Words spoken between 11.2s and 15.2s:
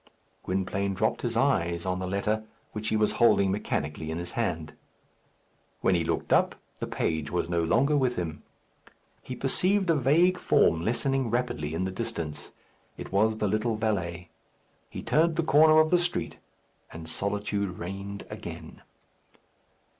rapidly in the distance. It was the little valet. He